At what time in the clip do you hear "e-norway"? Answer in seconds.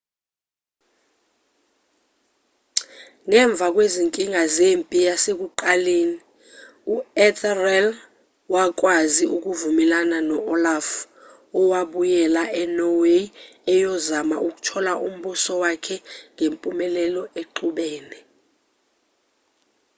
12.61-13.23